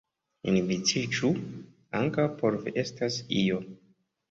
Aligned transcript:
Enviciĝu, 0.53 1.29
ankaŭ 2.01 2.27
por 2.41 2.59
Vi 2.65 2.77
estas 2.87 3.21
io. 3.45 3.63